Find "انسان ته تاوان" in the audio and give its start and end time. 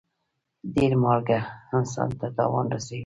1.77-2.65